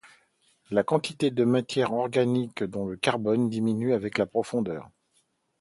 La 0.71 0.81
quantité 0.83 1.29
de 1.29 1.43
matière 1.43 1.93
organique, 1.93 2.63
donc 2.63 2.89
de 2.89 2.95
carbone, 2.95 3.51
diminue 3.51 3.93
avec 3.93 4.17
la 4.17 4.25
profondeur. 4.25 4.89